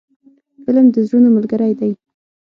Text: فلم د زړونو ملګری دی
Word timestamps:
فلم 0.63 0.85
د 0.93 0.95
زړونو 1.07 1.29
ملګری 1.35 1.71
دی 1.79 1.91